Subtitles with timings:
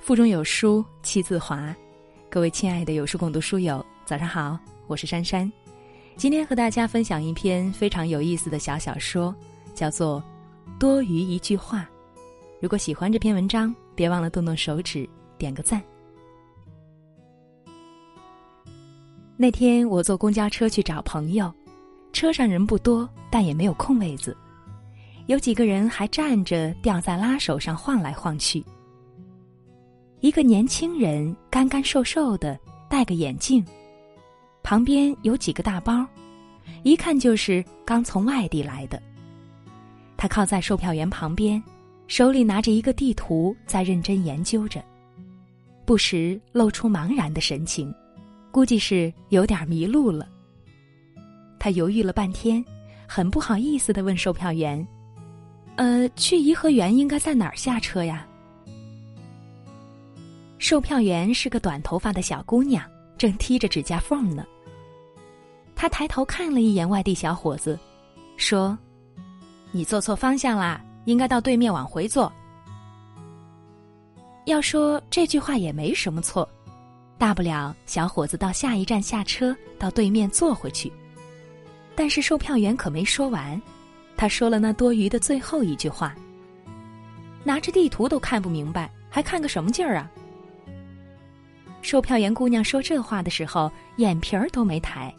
[0.00, 1.74] 腹中有书气自华，
[2.30, 5.50] 各位亲爱的有书共读书友，早上好，我是珊珊。
[6.16, 9.34] 今天和大家分享一篇非常有意思的小小说，
[9.74, 10.22] 叫做
[10.78, 11.80] 《多余一句话》。
[12.60, 15.06] 如果喜欢这篇文章，别忘了动动手指
[15.36, 15.82] 点个赞。
[19.36, 21.52] 那天我坐公交车去找朋友，
[22.12, 24.34] 车上人不多，但也没有空位子，
[25.26, 28.64] 有几个人还站着吊在拉手上晃来晃去。
[30.20, 33.64] 一个年轻人干干瘦瘦的，戴个眼镜，
[34.64, 36.04] 旁边有几个大包，
[36.82, 39.00] 一看就是刚从外地来的。
[40.16, 41.62] 他靠在售票员旁边，
[42.08, 44.82] 手里拿着一个地图，在认真研究着，
[45.84, 47.94] 不时露出茫然的神情，
[48.50, 50.28] 估计是有点迷路了。
[51.60, 52.64] 他犹豫了半天，
[53.06, 54.84] 很不好意思的问售票员
[55.76, 58.26] ：“呃，去颐和园应该在哪儿下车呀？”
[60.58, 62.84] 售票员是个短头发的小姑娘，
[63.16, 64.44] 正踢着指甲缝呢。
[65.76, 67.78] 她抬头看了一眼外地小伙子，
[68.36, 68.76] 说
[69.70, 72.30] ：“你坐错方向啦，应该到对面往回坐。”
[74.46, 76.48] 要说这句话也没什么错，
[77.18, 80.92] 大不了小伙子到下一站下车，到对面坐回去。
[81.94, 83.60] 但是售票员可没说完，
[84.16, 86.14] 他说了那多余的最后一句话
[87.44, 90.10] ：“拿着地图都看不明白，还看个什么劲儿啊？”
[91.80, 95.14] 售票员姑娘说这话的时候，眼皮儿都没抬。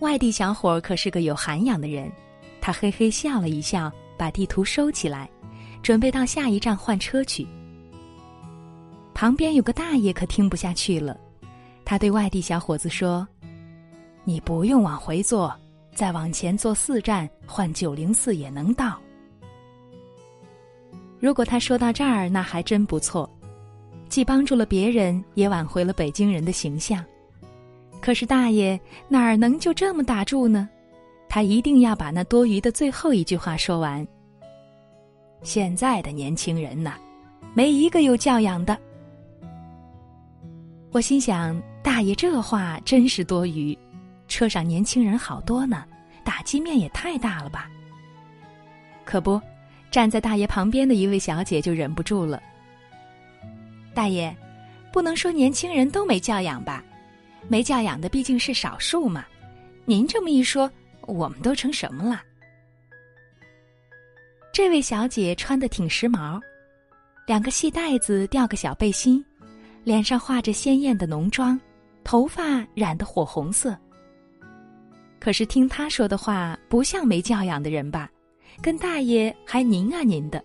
[0.00, 2.10] 外地小伙可是个有涵养的人，
[2.60, 5.28] 他嘿嘿笑了一笑，把地图收起来，
[5.82, 7.46] 准备到下一站换车去。
[9.12, 11.18] 旁边有个大爷可听不下去了，
[11.84, 13.26] 他对外地小伙子说
[14.24, 15.54] ：“你不用往回坐，
[15.94, 18.98] 再往前坐四站换九零四也能到。”
[21.20, 23.30] 如果他说到这儿，那还真不错。
[24.14, 27.04] 既帮助了别人，也挽回了北京人的形象。
[28.00, 30.68] 可是大爷哪儿能就这么打住呢？
[31.28, 34.06] 他一定要把那多余的最后一句话说完。
[35.42, 36.94] 现在的年轻人呐，
[37.54, 38.78] 没一个有教养的。
[40.92, 43.76] 我心想，大爷这话真是多余。
[44.28, 45.84] 车上年轻人好多呢，
[46.22, 47.68] 打击面也太大了吧？
[49.04, 49.40] 可不，
[49.90, 52.40] 站在大爷旁边的一位小姐就忍不住了。
[53.94, 54.36] 大爷，
[54.92, 56.84] 不能说年轻人都没教养吧？
[57.48, 59.24] 没教养的毕竟是少数嘛。
[59.84, 60.70] 您这么一说，
[61.02, 62.22] 我们都成什么了？
[64.52, 66.40] 这位小姐穿的挺时髦，
[67.26, 69.24] 两个细带子吊个小背心，
[69.84, 71.60] 脸上画着鲜艳的浓妆，
[72.02, 73.76] 头发染得火红色。
[75.20, 78.10] 可是听她说的话，不像没教养的人吧？
[78.62, 80.42] 跟大爷还您啊您的。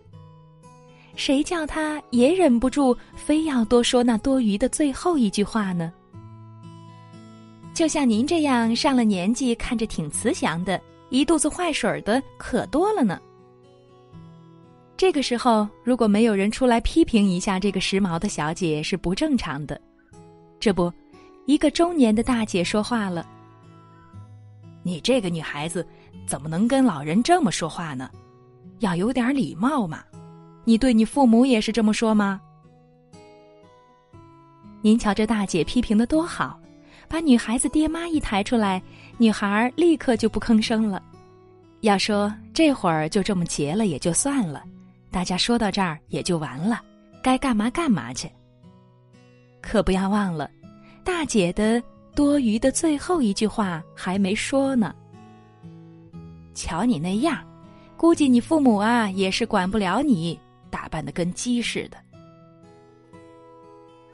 [1.20, 5.92] 谁叫他也忍不住非要多说那多余的最后一句话呢？
[7.74, 13.20] 就像您这样上了年纪、看着挺慈祥的，一肚子坏水的可多了呢。
[14.96, 19.80] 这个时候，如果没有人出来批评一下这个时髦的小姐，是不正常的。
[20.58, 20.90] 这不，
[21.46, 23.28] 一个中年的大姐说话了
[24.84, 25.86] ：“你这个女孩子，
[26.26, 28.10] 怎么能跟老人这么说话呢？
[28.80, 30.02] 要有点礼貌嘛。”
[30.70, 32.40] 你对你父母也是这么说吗？
[34.84, 36.60] 您瞧这大姐批评的多好，
[37.08, 38.80] 把女孩子爹妈一抬出来，
[39.18, 41.02] 女孩立刻就不吭声了。
[41.82, 44.64] 要说这会儿就这么结了也就算了，
[45.10, 46.80] 大家说到这儿也就完了，
[47.24, 48.30] 该干嘛干嘛去。
[49.62, 50.52] 可不要忘了，
[51.04, 51.82] 大姐的
[52.14, 54.94] 多余的最后一句话还没说呢。
[56.54, 57.44] 瞧你那样，
[57.98, 60.40] 估计你父母啊也是管不了你。
[60.90, 61.98] 打扮的跟鸡似的，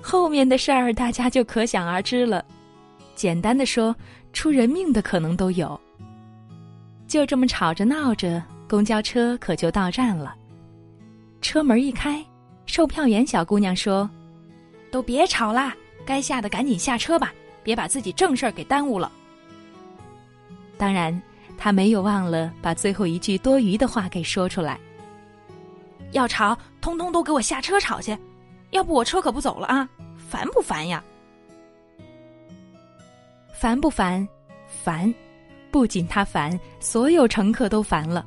[0.02, 2.44] 后面的事儿大家就可想而知了。
[3.16, 3.96] 简单的说，
[4.34, 5.80] 出人命的可能都有。
[7.08, 10.36] 就这么吵着闹着，公交车可就到站了。
[11.40, 12.22] 车门一开，
[12.66, 14.10] 售票员小姑娘说
[14.92, 15.74] ：“都别吵啦，
[16.06, 17.34] 该下的赶紧下车吧，
[17.64, 19.10] 别把自己正事儿给耽误了。”
[20.78, 21.22] 当然，
[21.58, 24.78] 她没有忘了把最后一句多余的话给说出来。
[26.12, 28.18] 要吵，通通都给我下车吵去，
[28.72, 29.88] 要不我车可不走了啊！
[30.18, 31.04] 烦不烦呀？
[33.54, 34.28] 烦不烦？
[34.68, 35.14] 烦！
[35.72, 38.26] 不仅他烦，所有乘客都烦了。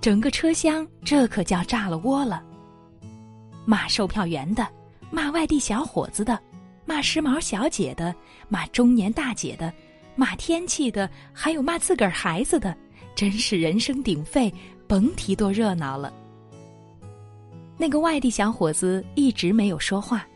[0.00, 2.42] 整个车厢这可叫炸了窝了。
[3.64, 4.66] 骂售票员的，
[5.10, 6.38] 骂外地小伙子的，
[6.84, 8.14] 骂时髦小姐的，
[8.48, 9.72] 骂中年大姐的，
[10.14, 12.76] 骂天气的，还有骂自个儿孩子的，
[13.14, 14.52] 真是人声鼎沸，
[14.86, 16.12] 甭提多热闹了。
[17.78, 20.26] 那个外地小伙子一直没有说话，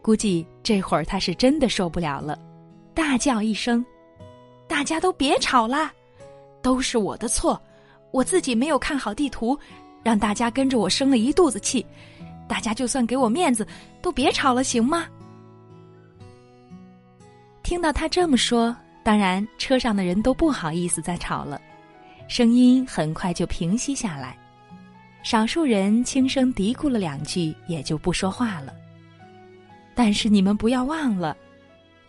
[0.00, 2.38] 估计这会儿他是真的受不了了，
[2.94, 3.84] 大叫一声
[4.66, 5.92] ：“大家都别吵啦！
[6.62, 7.60] 都是我的错，
[8.12, 9.56] 我自己没有看好地图，
[10.02, 11.84] 让大家跟着我生了一肚子气。
[12.48, 13.66] 大家就算给我面子，
[14.00, 15.06] 都别吵了，行吗？”
[17.62, 21.60] 听到他这么说，当然车上的人都不好意思再吵了，
[22.26, 24.38] 声音很快就平息下来。
[25.26, 28.72] 少数人轻声嘀咕了两句，也就不说话了。
[29.92, 31.36] 但是你们不要忘了，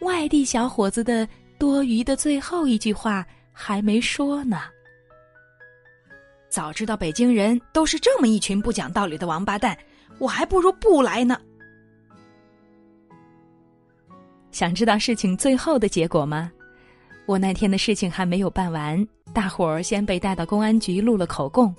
[0.01, 1.27] 外地小伙子的
[1.57, 4.65] 多余的最后一句话还没说呢。
[6.47, 9.75] 早知道北京人都是这么一群不讲道理的王八蛋，
[10.19, 11.41] 我还不如不来呢。
[14.51, 16.51] 想知道事情最后的结果吗？
[17.25, 19.03] 我那天的事情还没有办完，
[19.33, 21.73] 大伙儿先被带到公安局录了口供。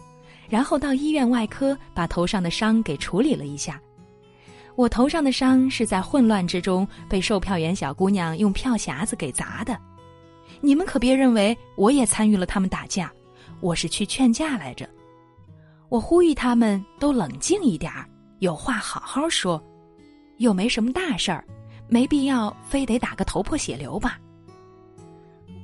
[0.49, 3.81] 然后到医院外科把头上的伤给处理了一下。
[4.75, 9.77] 我头上的伤是在混乱之中被售票员小姑娘用票匣子给砸的。
[10.61, 13.13] 你们可别认为我也参与了他们打架，
[13.61, 14.89] 我是去劝架来着。
[15.89, 18.09] 我呼吁他们都冷静一点儿，
[18.39, 19.63] 有话好好说，
[20.37, 21.45] 又没什么大事儿，
[21.89, 24.19] 没必要非得打个头破血流吧。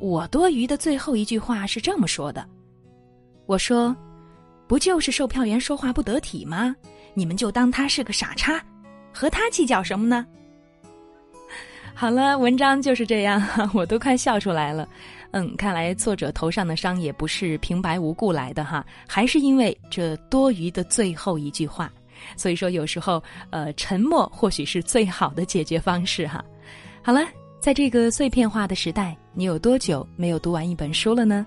[0.00, 2.44] 我多余的最后一句话是这么说的：
[3.46, 3.94] 我说。
[4.66, 6.74] 不就是售票员说话不得体吗？
[7.12, 8.62] 你们就当他是个傻叉，
[9.12, 10.26] 和他计较什么呢？
[11.94, 13.40] 好了，文章就是这样，
[13.72, 14.88] 我都快笑出来了。
[15.30, 21.92] 嗯，看来作者头上的伤也不是平白无故来的哈，还是因为这多余的最后一句话。
[22.36, 26.44] 所以说，有时候呃，沉默或许是最好的解决方式哈。
[27.02, 27.20] 好了，
[27.60, 31.46] 在这个碎片化的时代，你有多久没有读完一本书了呢？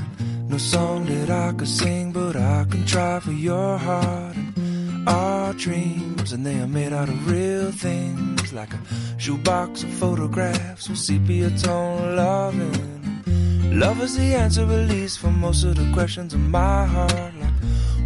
[0.59, 4.35] song that I could sing, but I can try for your heart.
[4.35, 8.79] And our dreams, and they are made out of real things, like a
[9.17, 13.79] shoebox of photographs with sepia tone loving.
[13.79, 17.33] Love is the answer, at least, for most of the questions in my heart.
[17.39, 17.53] Like,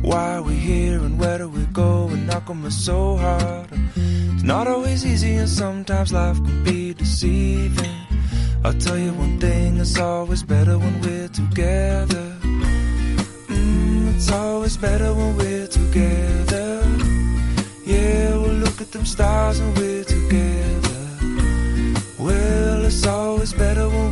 [0.01, 2.07] why are we here and where do we go?
[2.09, 3.68] And how come it's so hard?
[3.95, 7.95] It's not always easy, and sometimes life can be deceiving.
[8.63, 12.35] I'll tell you one thing, it's always better when we're together.
[14.16, 16.82] It's always better when we're together.
[17.84, 21.02] Yeah, we'll look at them stars and we're together.
[22.18, 24.12] Well, it's always better when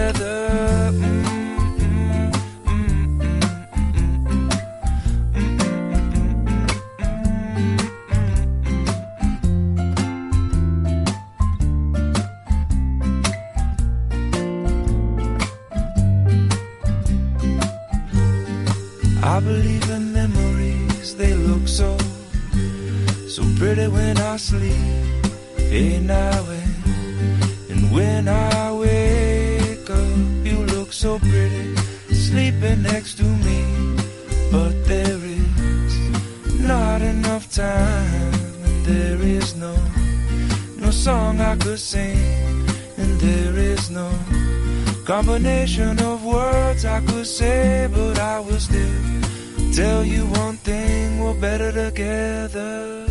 [19.39, 21.97] Believe in memories, they look so,
[23.27, 25.01] so pretty when I sleep.
[26.01, 31.75] Now and, and when I wake up, you look so pretty,
[32.13, 33.63] sleeping next to me.
[34.51, 38.33] But there is not enough time,
[38.65, 39.75] and there is no
[40.77, 42.17] no song I could sing,
[42.97, 44.09] and there is no
[45.11, 49.21] combination of words I could say, but I will still
[49.73, 53.10] tell you one thing we're better together.